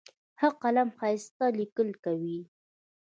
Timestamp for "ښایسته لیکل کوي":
0.97-2.39